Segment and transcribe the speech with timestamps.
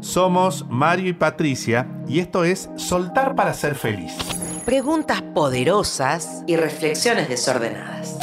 [0.00, 4.12] Somos Mario y Patricia y esto es Soltar para ser feliz.
[4.64, 8.16] Preguntas poderosas y reflexiones desordenadas.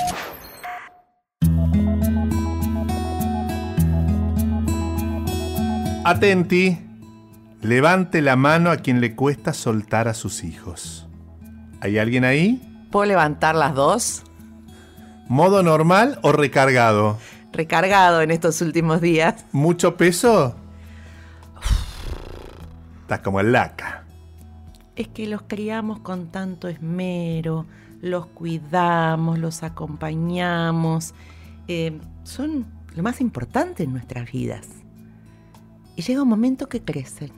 [6.06, 6.78] Atenti,
[7.62, 11.08] levante la mano a quien le cuesta soltar a sus hijos.
[11.82, 12.88] ¿Hay alguien ahí?
[12.92, 14.24] ¿Puedo levantar las dos?
[15.28, 17.18] ¿Modo normal o recargado?
[17.52, 19.46] Recargado en estos últimos días.
[19.52, 20.56] ¿Mucho peso?
[23.06, 24.04] Estás como el laca.
[24.96, 27.68] Es que los criamos con tanto esmero,
[28.02, 31.14] los cuidamos, los acompañamos.
[31.68, 34.68] Eh, son lo más importante en nuestras vidas.
[35.96, 37.32] Y llega un momento que crecen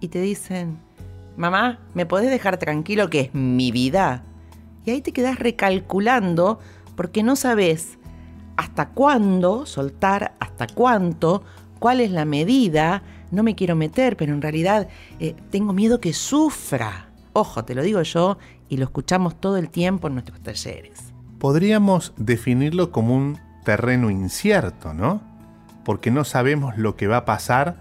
[0.00, 0.78] y te dicen,
[1.36, 4.24] mamá, ¿me podés dejar tranquilo que es mi vida?
[4.86, 6.58] Y ahí te quedas recalculando
[6.96, 7.98] porque no sabes
[8.56, 11.44] hasta cuándo soltar, hasta cuánto,
[11.80, 13.02] cuál es la medida.
[13.30, 14.88] No me quiero meter, pero en realidad
[15.20, 17.08] eh, tengo miedo que sufra.
[17.32, 21.12] Ojo, te lo digo yo y lo escuchamos todo el tiempo en nuestros talleres.
[21.38, 25.20] Podríamos definirlo como un terreno incierto, ¿no?
[25.84, 27.76] Porque no sabemos lo que va a pasar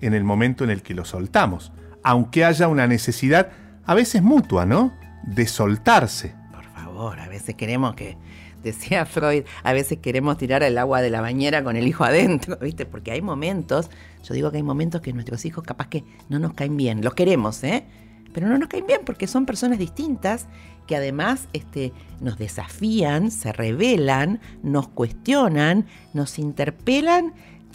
[0.00, 3.50] en el momento en el que lo soltamos, aunque haya una necesidad,
[3.84, 4.92] a veces mutua, ¿no?
[5.24, 6.34] De soltarse.
[6.52, 8.16] Por favor, a veces queremos que
[8.64, 12.56] decía Freud, a veces queremos tirar el agua de la bañera con el hijo adentro,
[12.60, 12.86] ¿viste?
[12.86, 13.90] Porque hay momentos,
[14.22, 17.14] yo digo que hay momentos que nuestros hijos capaz que no nos caen bien, los
[17.14, 17.84] queremos, ¿eh?
[18.32, 20.46] Pero no nos caen bien porque son personas distintas
[20.88, 27.32] que además este, nos desafían, se revelan, nos cuestionan, nos interpelan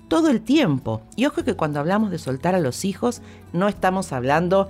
[0.09, 1.01] todo el tiempo.
[1.15, 3.21] Y ojo que cuando hablamos de soltar a los hijos,
[3.53, 4.67] no estamos hablando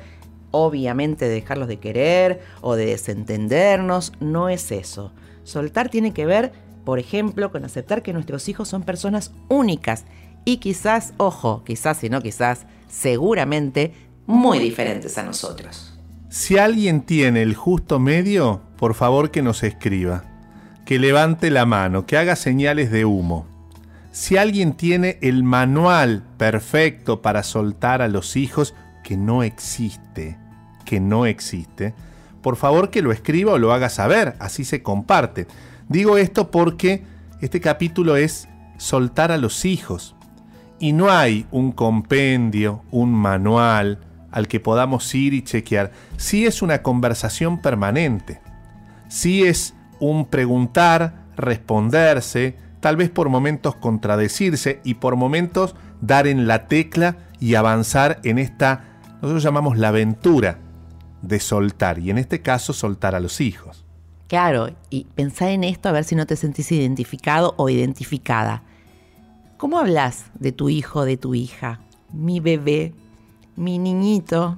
[0.51, 5.11] obviamente de dejarlos de querer o de desentendernos, no es eso.
[5.49, 6.51] Soltar tiene que ver,
[6.85, 10.05] por ejemplo, con aceptar que nuestros hijos son personas únicas
[10.45, 13.93] y quizás, ojo, quizás y no quizás, seguramente
[14.27, 15.99] muy diferentes a nosotros.
[16.29, 20.23] Si alguien tiene el justo medio, por favor que nos escriba,
[20.85, 23.47] que levante la mano, que haga señales de humo.
[24.11, 30.37] Si alguien tiene el manual perfecto para soltar a los hijos, que no existe,
[30.85, 31.95] que no existe,
[32.41, 35.47] por favor que lo escriba o lo haga saber, así se comparte.
[35.87, 37.03] Digo esto porque
[37.41, 40.15] este capítulo es soltar a los hijos.
[40.79, 43.99] Y no hay un compendio, un manual
[44.31, 45.91] al que podamos ir y chequear.
[46.17, 48.39] Sí es una conversación permanente.
[49.09, 56.47] Sí es un preguntar, responderse, tal vez por momentos contradecirse y por momentos dar en
[56.47, 60.59] la tecla y avanzar en esta, nosotros llamamos la aventura
[61.21, 63.85] de soltar, y en este caso soltar a los hijos.
[64.27, 68.63] Claro, y pensá en esto a ver si no te sentís identificado o identificada.
[69.57, 71.79] ¿Cómo hablas de tu hijo, de tu hija?
[72.13, 72.93] Mi bebé,
[73.55, 74.57] mi niñito,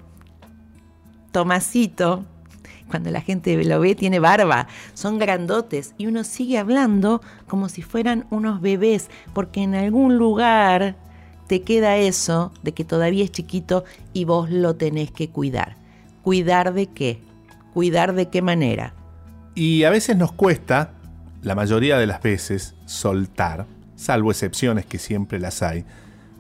[1.32, 2.26] Tomasito.
[2.90, 7.82] Cuando la gente lo ve tiene barba, son grandotes y uno sigue hablando como si
[7.82, 10.98] fueran unos bebés, porque en algún lugar
[11.48, 15.81] te queda eso de que todavía es chiquito y vos lo tenés que cuidar.
[16.24, 17.22] ¿Cuidar de qué?
[17.74, 18.94] ¿Cuidar de qué manera?
[19.56, 20.92] Y a veces nos cuesta,
[21.42, 23.66] la mayoría de las veces, soltar,
[23.96, 25.86] salvo excepciones que siempre las hay.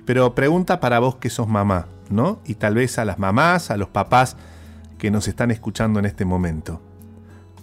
[0.06, 2.40] Pero pregunta para vos que sos mamá, ¿no?
[2.46, 4.38] Y tal vez a las mamás, a los papás
[4.98, 6.82] que nos están escuchando en este momento.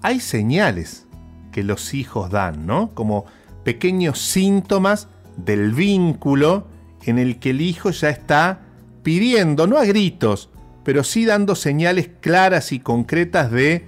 [0.02, 1.06] Hay señales
[1.52, 2.90] que los hijos dan, ¿no?
[2.94, 3.26] Como
[3.64, 6.66] pequeños síntomas del vínculo
[7.04, 8.60] en el que el hijo ya está
[9.02, 10.50] pidiendo, no a gritos,
[10.84, 13.86] pero sí dando señales claras y concretas de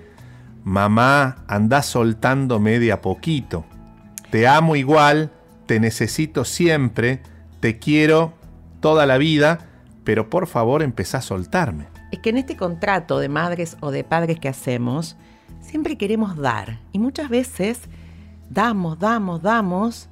[0.64, 3.64] mamá, anda soltando media poquito.
[4.30, 5.32] Te amo igual,
[5.66, 7.22] te necesito siempre,
[7.60, 8.34] te quiero
[8.80, 9.68] toda la vida,
[10.04, 14.04] pero por favor empezá a soltarme es que en este contrato de madres o de
[14.04, 15.16] padres que hacemos,
[15.60, 16.80] siempre queremos dar.
[16.92, 17.80] Y muchas veces
[18.48, 20.08] damos, damos, damos,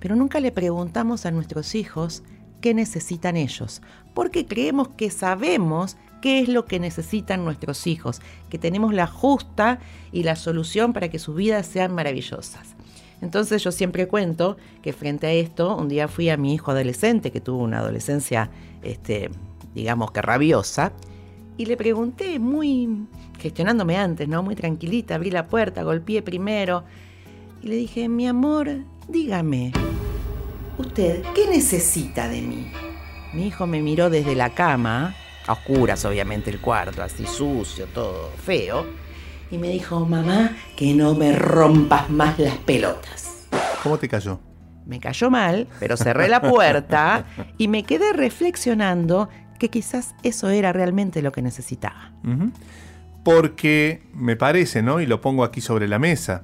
[0.00, 2.22] pero nunca le preguntamos a nuestros hijos
[2.60, 3.82] qué necesitan ellos.
[4.14, 9.80] Porque creemos que sabemos qué es lo que necesitan nuestros hijos, que tenemos la justa
[10.12, 12.74] y la solución para que sus vidas sean maravillosas.
[13.20, 17.30] Entonces yo siempre cuento que frente a esto, un día fui a mi hijo adolescente,
[17.30, 18.50] que tuvo una adolescencia,
[18.82, 19.30] este,
[19.74, 20.92] digamos que rabiosa,
[21.56, 23.06] y le pregunté muy,
[23.38, 24.42] gestionándome antes, ¿no?
[24.42, 26.84] Muy tranquilita, abrí la puerta, golpeé primero
[27.62, 28.68] y le dije, mi amor,
[29.08, 29.72] dígame,
[30.78, 32.72] ¿usted qué necesita de mí?
[33.34, 35.14] Mi hijo me miró desde la cama,
[35.46, 38.86] a oscuras obviamente el cuarto, así sucio, todo feo,
[39.50, 43.48] y me dijo, mamá, que no me rompas más las pelotas.
[43.82, 44.40] ¿Cómo te cayó?
[44.86, 47.24] Me cayó mal, pero cerré la puerta
[47.58, 49.28] y me quedé reflexionando
[49.58, 52.12] que quizás eso era realmente lo que necesitaba.
[53.22, 55.00] Porque me parece, ¿no?
[55.00, 56.42] Y lo pongo aquí sobre la mesa.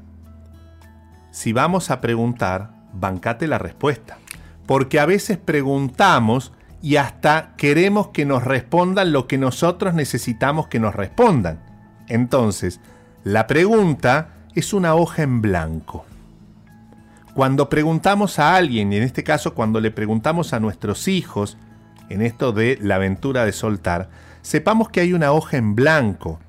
[1.32, 4.18] Si vamos a preguntar, bancate la respuesta.
[4.66, 10.78] Porque a veces preguntamos y hasta queremos que nos respondan lo que nosotros necesitamos que
[10.78, 11.60] nos respondan.
[12.06, 12.80] Entonces,
[13.24, 16.04] la pregunta es una hoja en blanco.
[17.34, 21.56] Cuando preguntamos a alguien, y en este caso cuando le preguntamos a nuestros hijos,
[22.08, 24.08] en esto de la aventura de soltar,
[24.42, 26.40] sepamos que hay una hoja en blanco.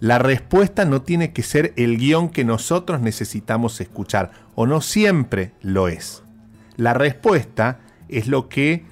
[0.00, 5.52] La respuesta no tiene que ser el guion que nosotros necesitamos escuchar, o no siempre
[5.60, 6.22] lo es.
[6.76, 8.84] La respuesta es lo que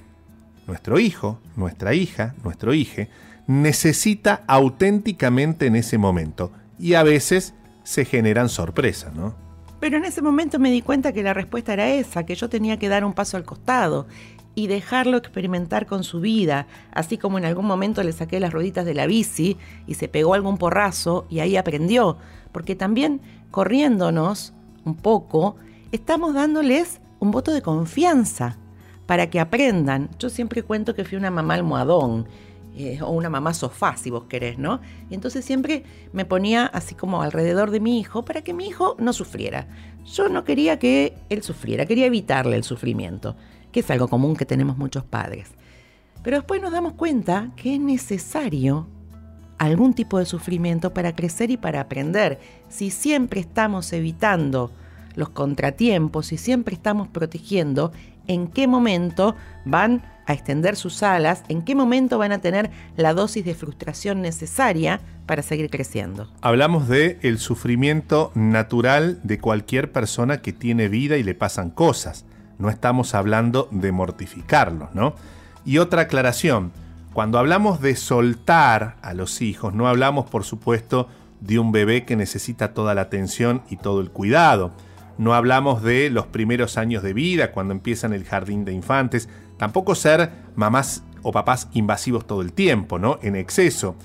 [0.71, 3.01] nuestro hijo, nuestra hija, nuestro hijo
[3.45, 6.53] necesita auténticamente en ese momento.
[6.79, 7.53] Y a veces
[7.83, 9.35] se generan sorpresas, ¿no?
[9.81, 12.79] Pero en ese momento me di cuenta que la respuesta era esa, que yo tenía
[12.79, 14.07] que dar un paso al costado
[14.55, 18.85] y dejarlo experimentar con su vida, así como en algún momento le saqué las rueditas
[18.85, 19.57] de la bici
[19.87, 22.17] y se pegó algún porrazo y ahí aprendió,
[22.53, 23.19] porque también
[23.49, 24.53] corriéndonos
[24.85, 25.57] un poco,
[25.91, 28.57] estamos dándoles un voto de confianza
[29.11, 30.09] para que aprendan.
[30.19, 32.29] Yo siempre cuento que fui una mamá almohadón
[32.77, 34.79] eh, o una mamá sofá, si vos querés, ¿no?
[35.09, 38.95] Y entonces siempre me ponía así como alrededor de mi hijo para que mi hijo
[38.99, 39.67] no sufriera.
[40.05, 43.35] Yo no quería que él sufriera, quería evitarle el sufrimiento,
[43.73, 45.49] que es algo común que tenemos muchos padres.
[46.23, 48.87] Pero después nos damos cuenta que es necesario
[49.57, 52.39] algún tipo de sufrimiento para crecer y para aprender.
[52.69, 54.71] Si siempre estamos evitando
[55.15, 57.91] los contratiempos y siempre estamos protegiendo,
[58.27, 59.35] ¿en qué momento
[59.65, 64.21] van a extender sus alas, en qué momento van a tener la dosis de frustración
[64.21, 66.29] necesaria para seguir creciendo.
[66.41, 72.25] Hablamos de el sufrimiento natural de cualquier persona que tiene vida y le pasan cosas.
[72.59, 75.15] No estamos hablando de mortificarlos, ¿no?
[75.65, 76.71] Y otra aclaración,
[77.13, 81.07] cuando hablamos de soltar a los hijos, no hablamos, por supuesto,
[81.39, 84.71] de un bebé que necesita toda la atención y todo el cuidado.
[85.21, 89.29] No hablamos de los primeros años de vida, cuando empiezan el jardín de infantes.
[89.57, 93.19] Tampoco ser mamás o papás invasivos todo el tiempo, ¿no?
[93.21, 93.95] En exceso.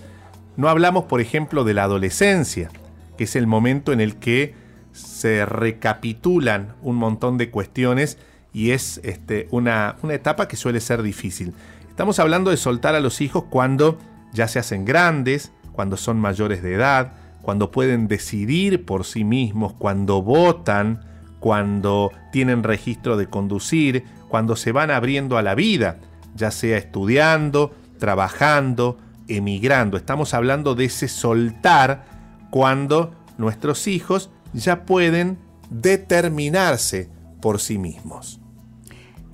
[0.58, 2.68] No hablamos, por ejemplo, de la adolescencia,
[3.16, 4.54] que es el momento en el que
[4.92, 8.18] se recapitulan un montón de cuestiones
[8.52, 11.54] y es este, una, una etapa que suele ser difícil.
[11.88, 13.96] Estamos hablando de soltar a los hijos cuando
[14.34, 17.14] ya se hacen grandes, cuando son mayores de edad,
[17.46, 21.04] cuando pueden decidir por sí mismos, cuando votan,
[21.38, 26.00] cuando tienen registro de conducir, cuando se van abriendo a la vida,
[26.34, 28.98] ya sea estudiando, trabajando,
[29.28, 29.96] emigrando.
[29.96, 32.06] Estamos hablando de ese soltar
[32.50, 35.38] cuando nuestros hijos ya pueden
[35.70, 37.08] determinarse
[37.40, 38.40] por sí mismos.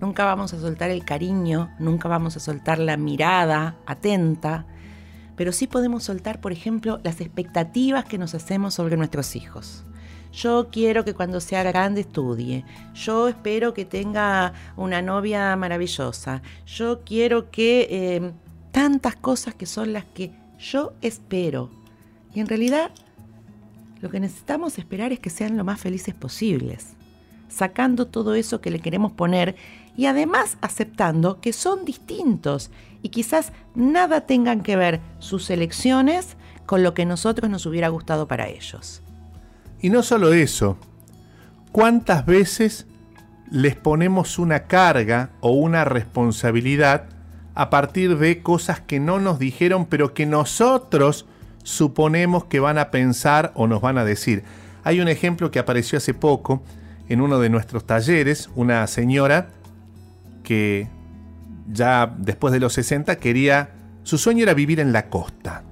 [0.02, 4.66] Nunca vamos a soltar el cariño, nunca vamos a soltar la mirada atenta,
[5.36, 9.84] pero sí podemos soltar, por ejemplo, las expectativas que nos hacemos sobre nuestros hijos.
[10.32, 12.64] Yo quiero que cuando sea grande estudie.
[12.94, 16.42] Yo espero que tenga una novia maravillosa.
[16.66, 17.88] Yo quiero que...
[17.90, 18.32] Eh,
[18.72, 21.70] tantas cosas que son las que yo espero.
[22.34, 22.90] Y en realidad
[24.00, 26.88] lo que necesitamos esperar es que sean lo más felices posibles,
[27.48, 29.54] sacando todo eso que le queremos poner
[29.96, 32.70] y además aceptando que son distintos
[33.02, 36.36] y quizás nada tengan que ver sus elecciones
[36.66, 39.02] con lo que nosotros nos hubiera gustado para ellos.
[39.80, 40.78] Y no solo eso,
[41.72, 42.86] ¿cuántas veces
[43.50, 47.06] les ponemos una carga o una responsabilidad
[47.54, 51.26] a partir de cosas que no nos dijeron, pero que nosotros
[51.64, 54.44] suponemos que van a pensar o nos van a decir?
[54.84, 56.62] Hay un ejemplo que apareció hace poco
[57.08, 59.48] en uno de nuestros talleres, una señora
[60.42, 60.88] que
[61.70, 63.70] ya después de los 60 quería,
[64.02, 65.62] su sueño era vivir en la costa,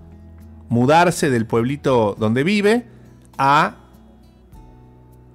[0.68, 2.86] mudarse del pueblito donde vive
[3.38, 3.76] a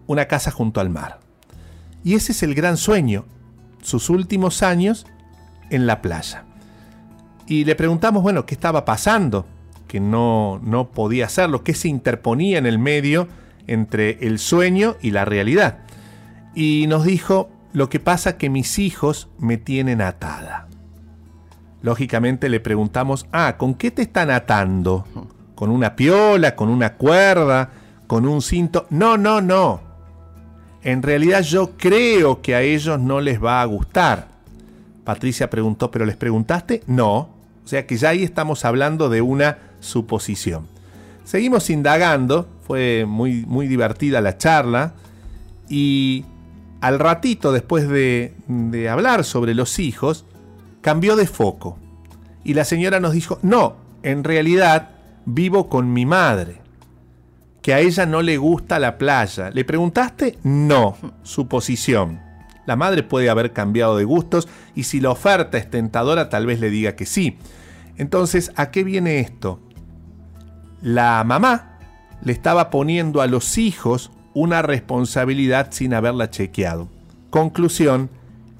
[0.07, 1.19] una casa junto al mar.
[2.03, 3.25] Y ese es el gran sueño,
[3.81, 5.05] sus últimos años
[5.69, 6.45] en la playa.
[7.47, 9.45] Y le preguntamos, bueno, ¿qué estaba pasando?
[9.87, 13.27] Que no, no podía hacerlo, ¿qué se interponía en el medio
[13.67, 15.79] entre el sueño y la realidad?
[16.55, 20.67] Y nos dijo, lo que pasa que mis hijos me tienen atada.
[21.81, 25.05] Lógicamente le preguntamos, ah, ¿con qué te están atando?
[25.53, 26.55] ¿Con una piola?
[26.55, 27.69] ¿Con una cuerda?
[28.07, 28.87] ¿Con un cinto?
[28.89, 29.85] No, no, no
[30.85, 34.27] en realidad yo creo que a ellos no les va a gustar.
[35.03, 36.83] Patricia preguntó, ¿pero les preguntaste?
[36.85, 37.17] No.
[37.63, 40.67] O sea que ya ahí estamos hablando de una suposición.
[41.23, 44.93] Seguimos indagando, fue muy, muy divertida la charla
[45.67, 46.23] y
[46.81, 50.25] al ratito después de, de hablar sobre los hijos,
[50.81, 51.79] cambió de foco
[52.43, 54.89] Y la señora nos dijo, no, en realidad
[55.25, 56.61] vivo con mi madre,
[57.61, 59.49] que a ella no le gusta la playa.
[59.49, 60.37] ¿Le preguntaste?
[60.43, 62.21] No, suposición.
[62.67, 66.59] La madre puede haber cambiado de gustos y si la oferta es tentadora tal vez
[66.59, 67.37] le diga que sí.
[67.97, 69.59] Entonces, ¿a qué viene esto?
[70.81, 71.79] La mamá
[72.23, 76.87] le estaba poniendo a los hijos una responsabilidad sin haberla chequeado.
[77.31, 78.11] Conclusión,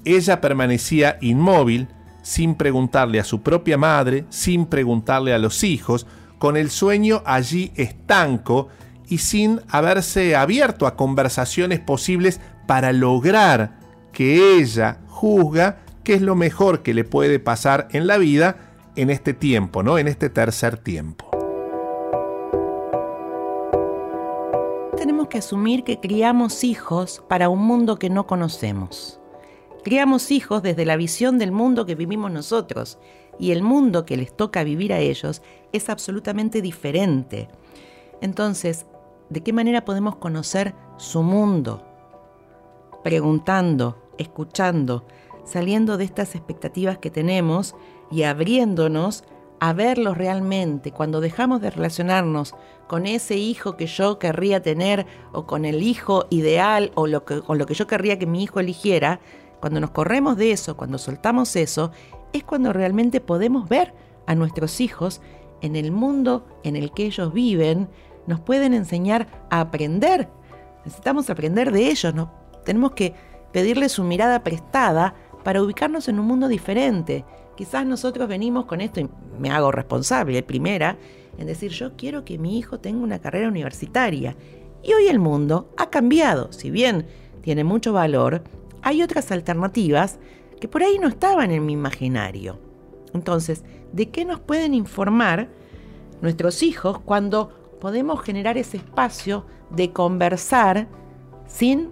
[0.04, 1.86] ella permanecía inmóvil,
[2.22, 6.06] sin preguntarle a su propia madre, sin preguntarle a los hijos,
[6.38, 8.68] con el sueño allí estanco
[9.08, 13.78] y sin haberse abierto a conversaciones posibles para lograr
[14.12, 18.56] que ella juzga qué es lo mejor que le puede pasar en la vida
[18.96, 19.98] en este tiempo, ¿no?
[19.98, 21.25] En este tercer tiempo.
[24.96, 29.20] Tenemos que asumir que criamos hijos para un mundo que no conocemos.
[29.84, 32.98] Criamos hijos desde la visión del mundo que vivimos nosotros
[33.38, 37.48] y el mundo que les toca vivir a ellos es absolutamente diferente.
[38.22, 38.86] Entonces,
[39.28, 41.82] ¿de qué manera podemos conocer su mundo?
[43.04, 45.04] Preguntando, escuchando,
[45.44, 47.76] saliendo de estas expectativas que tenemos
[48.10, 49.24] y abriéndonos
[49.60, 50.92] a verlos realmente.
[50.92, 52.54] Cuando dejamos de relacionarnos
[52.86, 57.40] con ese hijo que yo querría tener o con el hijo ideal o lo que,
[57.40, 59.20] con lo que yo querría que mi hijo eligiera,
[59.60, 61.90] cuando nos corremos de eso, cuando soltamos eso,
[62.32, 63.94] es cuando realmente podemos ver
[64.26, 65.20] a nuestros hijos
[65.62, 67.88] en el mundo en el que ellos viven,
[68.26, 70.28] nos pueden enseñar a aprender.
[70.84, 72.30] Necesitamos aprender de ellos, ¿no?
[72.66, 73.14] tenemos que
[73.52, 77.24] pedirles su mirada prestada para ubicarnos en un mundo diferente.
[77.56, 79.08] Quizás nosotros venimos con esto, y
[79.38, 80.96] me hago responsable, primera,
[81.38, 84.36] en decir yo quiero que mi hijo tenga una carrera universitaria.
[84.82, 87.06] Y hoy el mundo ha cambiado, si bien
[87.40, 88.42] tiene mucho valor,
[88.82, 90.18] hay otras alternativas
[90.60, 92.58] que por ahí no estaban en mi imaginario.
[93.14, 95.48] Entonces, ¿de qué nos pueden informar
[96.20, 100.88] nuestros hijos cuando podemos generar ese espacio de conversar
[101.46, 101.90] sin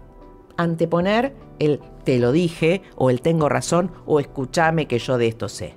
[0.56, 5.48] anteponer el te lo dije o el tengo razón o escúchame que yo de esto
[5.48, 5.74] sé?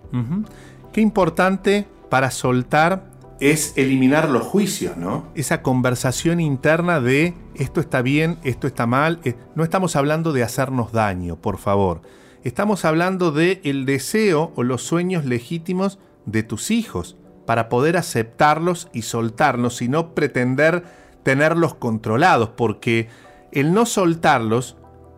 [0.92, 5.26] Qué importante para soltar es eliminar los juicios, ¿no?
[5.36, 9.20] Esa conversación interna de esto está bien, esto está mal.
[9.24, 12.02] Eh, no estamos hablando de hacernos daño, por favor.
[12.44, 17.16] Estamos hablando de el deseo o los sueños legítimos de tus hijos
[17.46, 20.84] para poder aceptarlos y soltarlos y no pretender
[21.24, 23.08] tenerlos controlados, porque
[23.52, 24.78] el no soltarlos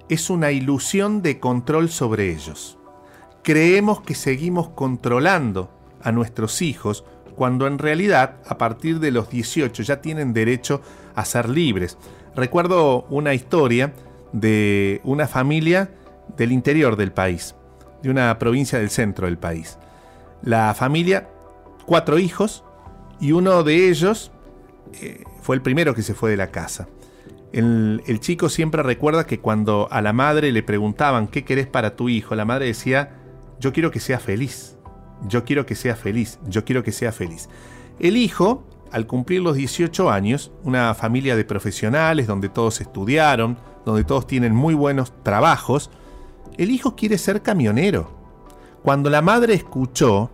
[0.09, 2.77] es una ilusión de control sobre ellos.
[3.43, 5.69] Creemos que seguimos controlando
[6.01, 10.81] a nuestros hijos cuando en realidad a partir de los 18 ya tienen derecho
[11.15, 11.97] a ser libres.
[12.35, 13.93] Recuerdo una historia
[14.33, 15.91] de una familia
[16.35, 17.55] del interior del país,
[18.01, 19.77] de una provincia del centro del país.
[20.41, 21.29] La familia,
[21.85, 22.63] cuatro hijos,
[23.19, 24.31] y uno de ellos
[24.93, 26.87] eh, fue el primero que se fue de la casa.
[27.51, 32.09] El, chico siempre recuerda que cuando a la madre le preguntaban qué querés para tu
[32.09, 33.17] hijo, la madre decía,
[33.59, 34.79] yo quiero que sea feliz
[35.27, 37.49] yo quiero que sea feliz, yo quiero que sea feliz.
[37.99, 44.03] El hijo, al cumplir los 18 años, una familia de profesionales donde todos estudiaron, donde
[44.03, 45.89] todos tienen muy buenos trabajos,
[46.57, 48.11] el hijo quiere ser camionero.
[48.83, 50.29] Cuando la madre escuchó,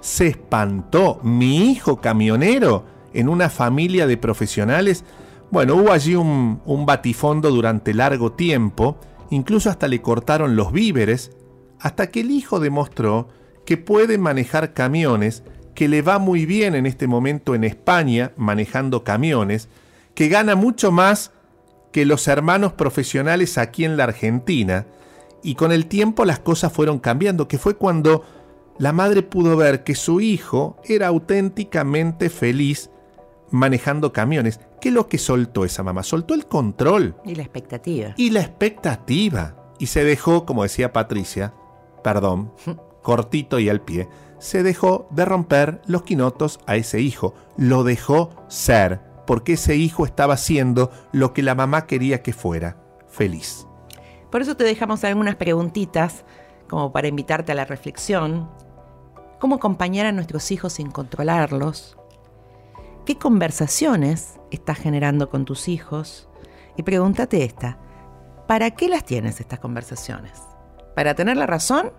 [0.00, 5.04] se espantó, mi hijo camionero en una familia de profesionales.
[5.52, 8.96] Bueno, hubo allí un, un batifondo durante largo tiempo,
[9.28, 11.30] incluso hasta le cortaron los víveres,
[11.78, 13.28] hasta que el hijo demostró
[13.66, 15.42] que puede manejar camiones,
[15.74, 19.68] que le va muy bien en este momento en España manejando camiones,
[20.14, 21.32] que gana mucho más
[21.92, 24.86] que los hermanos profesionales aquí en la Argentina,
[25.42, 28.24] y con el tiempo las cosas fueron cambiando, que fue cuando
[28.78, 32.88] la madre pudo ver que su hijo era auténticamente feliz
[33.50, 34.58] manejando camiones.
[34.82, 36.02] ¿Qué es lo que soltó esa mamá?
[36.02, 37.14] Soltó el control.
[37.24, 38.14] Y la expectativa.
[38.16, 39.54] Y la expectativa.
[39.78, 41.54] Y se dejó, como decía Patricia,
[42.02, 42.52] perdón,
[43.02, 44.08] cortito y al pie,
[44.40, 47.32] se dejó de romper los quinotos a ese hijo.
[47.56, 52.76] Lo dejó ser, porque ese hijo estaba siendo lo que la mamá quería que fuera,
[53.06, 53.68] feliz.
[54.32, 56.24] Por eso te dejamos algunas preguntitas,
[56.68, 58.50] como para invitarte a la reflexión.
[59.38, 61.96] ¿Cómo acompañar a nuestros hijos sin controlarlos?
[63.04, 66.28] ¿Qué conversaciones estás generando con tus hijos?
[66.76, 67.78] Y pregúntate esta,
[68.46, 70.32] ¿para qué las tienes estas conversaciones?
[70.94, 71.92] ¿Para tener la razón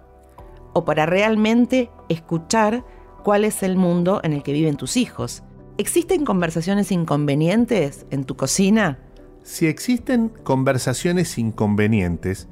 [0.73, 2.83] o para realmente escuchar
[3.23, 5.43] cuál es el mundo en el que viven tus hijos.
[5.77, 8.99] ¿Existen conversaciones inconvenientes en tu cocina?
[9.43, 12.47] Si existen conversaciones inconvenientes,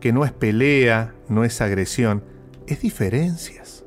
[0.00, 2.22] que no es pelea, no es agresión,
[2.66, 3.84] es diferencias.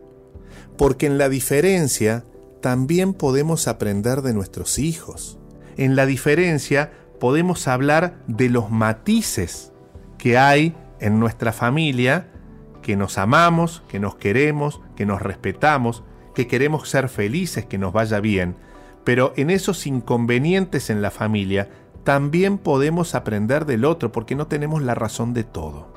[0.77, 2.25] Porque en la diferencia
[2.61, 5.37] también podemos aprender de nuestros hijos.
[5.77, 9.71] En la diferencia podemos hablar de los matices
[10.17, 12.31] que hay en nuestra familia,
[12.81, 16.03] que nos amamos, que nos queremos, que nos respetamos,
[16.35, 18.55] que queremos ser felices, que nos vaya bien.
[19.03, 21.69] Pero en esos inconvenientes en la familia
[22.03, 25.93] también podemos aprender del otro porque no tenemos la razón de todo.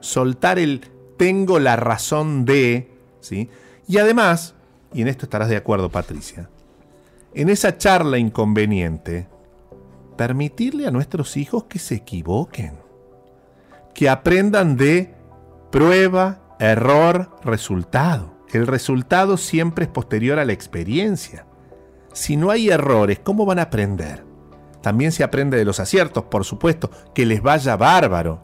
[0.00, 0.80] Soltar el
[1.16, 3.48] tengo la razón de, ¿sí?
[3.88, 4.55] Y además,
[4.92, 6.48] y en esto estarás de acuerdo Patricia,
[7.34, 9.28] en esa charla inconveniente,
[10.16, 12.78] permitirle a nuestros hijos que se equivoquen,
[13.94, 15.14] que aprendan de
[15.70, 18.34] prueba, error, resultado.
[18.52, 21.46] El resultado siempre es posterior a la experiencia.
[22.12, 24.24] Si no hay errores, ¿cómo van a aprender?
[24.80, 28.40] También se aprende de los aciertos, por supuesto, que les vaya bárbaro.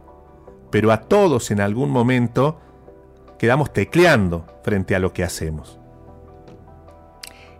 [0.70, 2.60] Pero a todos en algún momento
[3.38, 5.78] quedamos tecleando frente a lo que hacemos.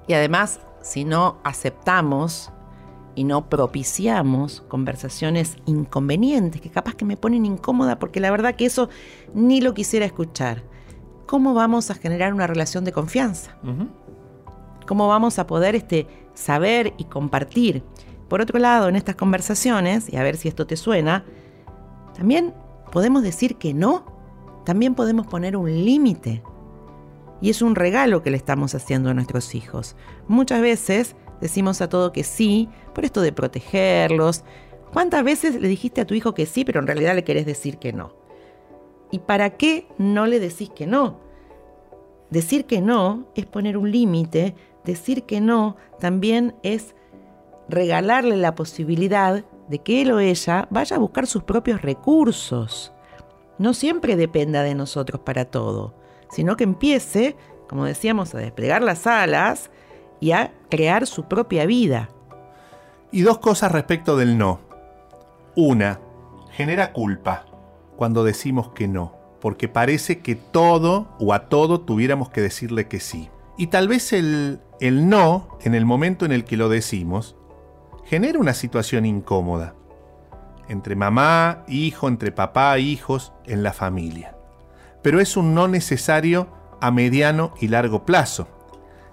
[0.07, 2.51] Y además, si no aceptamos
[3.15, 8.67] y no propiciamos conversaciones inconvenientes, que capaz que me ponen incómoda, porque la verdad que
[8.67, 8.89] eso
[9.35, 10.63] ni lo quisiera escuchar,
[11.27, 13.57] ¿cómo vamos a generar una relación de confianza?
[14.87, 17.85] ¿Cómo vamos a poder este, saber y compartir?
[18.29, 21.25] Por otro lado, en estas conversaciones, y a ver si esto te suena,
[22.15, 22.55] también
[22.91, 24.05] podemos decir que no,
[24.65, 26.43] también podemos poner un límite.
[27.43, 29.97] Y es un regalo que le estamos haciendo a nuestros hijos.
[30.29, 34.45] Muchas veces decimos a todo que sí, por esto de protegerlos.
[34.93, 37.79] ¿Cuántas veces le dijiste a tu hijo que sí, pero en realidad le querés decir
[37.79, 38.15] que no?
[39.11, 41.19] ¿Y para qué no le decís que no?
[42.31, 46.95] Decir que no es poner un límite, decir que no también es
[47.69, 52.93] regalarle la posibilidad de que él o ella vaya a buscar sus propios recursos.
[53.59, 55.95] No siempre dependa de nosotros para todo,
[56.33, 57.37] sino que empiece,
[57.69, 59.71] como decíamos, a desplegar las alas
[60.21, 62.09] y a crear su propia vida.
[63.11, 64.61] Y dos cosas respecto del no.
[65.55, 66.01] Una,
[66.51, 67.45] genera culpa
[67.97, 73.01] cuando decimos que no, porque parece que todo o a todo tuviéramos que decirle que
[73.01, 73.29] sí.
[73.59, 77.37] Y tal vez el, el no, en el momento en el que lo decimos,
[78.05, 79.75] genera una situación incómoda
[80.69, 84.35] entre mamá, hijo, entre papá, hijos, en la familia.
[85.03, 86.49] Pero es un no necesario
[86.81, 88.49] a mediano y largo plazo.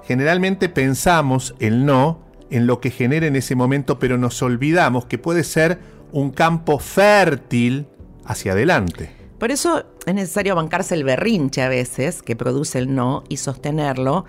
[0.04, 5.17] Generalmente pensamos el no en lo que genera en ese momento, pero nos olvidamos que
[5.17, 5.80] puede ser
[6.12, 7.88] un campo fértil
[8.25, 9.12] hacia adelante.
[9.38, 14.25] Por eso es necesario bancarse el berrinche a veces que produce el no y sostenerlo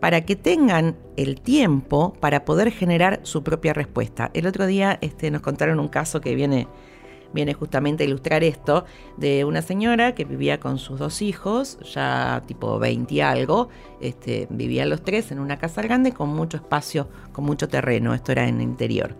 [0.00, 4.30] para que tengan el tiempo para poder generar su propia respuesta.
[4.34, 6.68] El otro día este, nos contaron un caso que viene
[7.34, 8.84] viene justamente a ilustrar esto,
[9.16, 13.68] de una señora que vivía con sus dos hijos, ya tipo 20 y algo,
[14.00, 18.32] este, vivían los tres en una casa grande con mucho espacio, con mucho terreno, esto
[18.32, 19.16] era en el interior.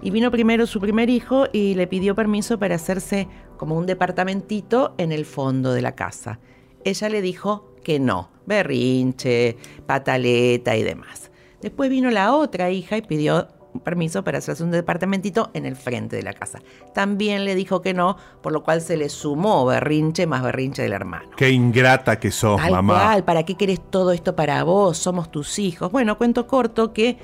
[0.00, 4.94] Y vino primero su primer hijo y le pidió permiso para hacerse como un departamentito
[4.96, 6.38] en el fondo de la casa.
[6.84, 11.30] Ella le dijo que no, berrinche, pataleta y demás.
[11.60, 13.48] Después vino la otra hija y pidió
[13.84, 16.58] permiso para hacerse un departamentito en el frente de la casa.
[16.92, 20.92] También le dijo que no, por lo cual se le sumó berrinche más berrinche del
[20.92, 21.30] hermano.
[21.36, 23.02] Qué ingrata que sos, Tal mamá.
[23.02, 24.98] Cual, ¿Para qué querés todo esto para vos?
[24.98, 25.92] Somos tus hijos.
[25.92, 27.16] Bueno, cuento corto que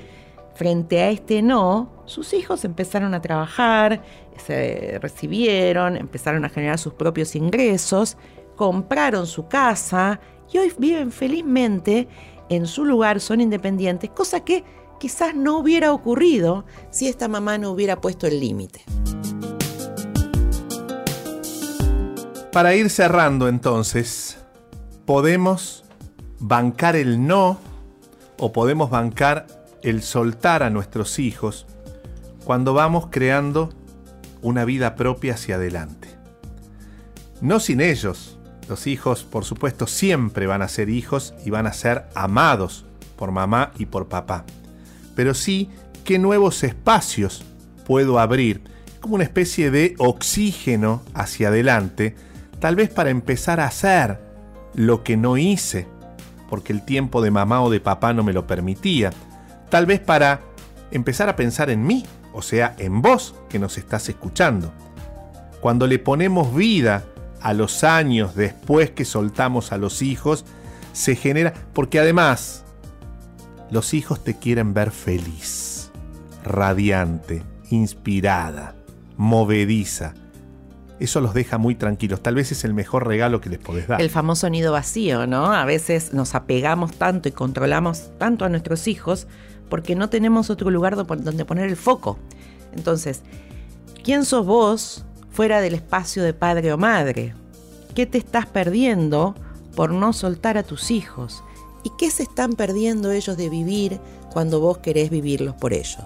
[0.55, 4.01] frente a este no, sus hijos empezaron a trabajar,
[4.37, 8.17] se recibieron, empezaron a generar sus propios ingresos,
[8.55, 10.19] compraron su casa
[10.51, 12.07] y hoy viven felizmente
[12.49, 14.63] en su lugar, son independientes, cosa que
[14.99, 18.83] quizás no hubiera ocurrido si esta mamá no hubiera puesto el límite.
[22.51, 24.39] Para ir cerrando entonces,
[25.05, 25.83] podemos
[26.39, 27.59] bancar el no
[28.39, 29.47] o podemos bancar
[29.83, 31.67] el soltar a nuestros hijos
[32.45, 33.69] cuando vamos creando
[34.41, 36.09] una vida propia hacia adelante.
[37.41, 38.33] No sin ellos.
[38.67, 43.31] Los hijos, por supuesto, siempre van a ser hijos y van a ser amados por
[43.31, 44.45] mamá y por papá
[45.17, 45.71] pero sí
[46.05, 47.43] qué nuevos espacios
[47.87, 48.61] puedo abrir,
[49.01, 52.15] como una especie de oxígeno hacia adelante,
[52.59, 54.19] tal vez para empezar a hacer
[54.75, 55.87] lo que no hice,
[56.51, 59.09] porque el tiempo de mamá o de papá no me lo permitía,
[59.69, 60.41] tal vez para
[60.91, 64.71] empezar a pensar en mí, o sea, en vos que nos estás escuchando.
[65.61, 67.05] Cuando le ponemos vida
[67.41, 70.45] a los años después que soltamos a los hijos,
[70.93, 72.65] se genera, porque además
[73.69, 75.91] los hijos te quieren ver feliz,
[76.43, 78.75] radiante, inspirada,
[79.17, 80.13] movediza.
[80.99, 82.21] eso los deja muy tranquilos.
[82.21, 84.01] Tal vez es el mejor regalo que les podés dar.
[84.01, 85.51] El famoso nido vacío, ¿no?
[85.53, 89.27] A veces nos apegamos tanto y controlamos tanto a nuestros hijos
[89.69, 92.17] porque no tenemos otro lugar donde poner el foco.
[92.73, 93.21] Entonces,
[94.03, 97.35] ¿quién sos vos fuera del espacio de padre o madre?
[97.93, 99.35] ¿Qué te estás perdiendo
[99.75, 101.43] por no soltar a tus hijos?
[101.83, 103.99] ¿Y qué se están perdiendo ellos de vivir
[104.31, 106.05] cuando vos querés vivirlos por ellos?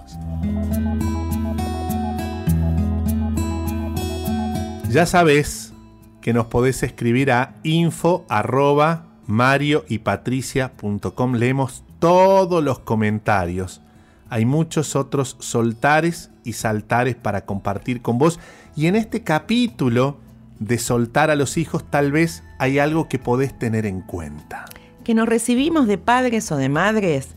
[4.90, 5.72] Ya sabes
[6.20, 11.34] que nos podés escribir a info arroba mario y patricia.com.
[11.34, 13.80] Leemos todos los comentarios.
[14.28, 18.38] Hay muchos otros soltares y saltares para compartir con vos.
[18.76, 20.18] Y en este capítulo
[20.58, 24.64] de soltar a los hijos tal vez hay algo que podés tener en cuenta.
[25.04, 27.28] Que nos recibimos de padres o de madres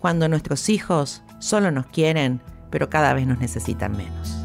[0.00, 4.41] cuando nuestros hijos solo nos quieren, pero cada vez nos necesitan menos.